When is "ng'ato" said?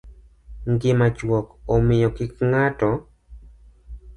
2.49-2.89